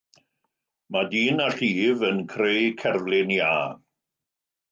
Mae 0.93 1.09
dyn 1.09 1.43
â 1.47 1.49
llif 1.59 2.01
yn 2.09 2.23
creu 2.33 2.65
cerflun 2.85 3.35
iâ. 3.39 3.53